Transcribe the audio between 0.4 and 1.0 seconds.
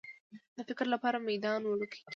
د فکر